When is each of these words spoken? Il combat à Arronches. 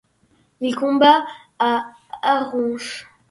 Il 0.61 0.75
combat 0.75 1.27
à 1.59 1.91
Arronches. 2.23 3.07